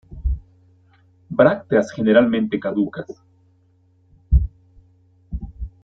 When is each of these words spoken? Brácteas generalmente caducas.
Brácteas 1.29 1.91
generalmente 1.91 2.59
caducas. 2.59 3.05